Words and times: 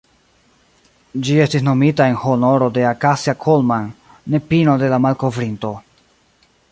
Ĝi 1.27 1.35
estis 1.43 1.65
nomita 1.67 2.07
en 2.13 2.17
honoro 2.23 2.71
de 2.77 2.87
"Acacia 2.93 3.37
Coleman", 3.45 3.87
nepino 4.37 4.77
de 4.85 4.93
la 4.95 5.03
malkovrinto. 5.07 5.75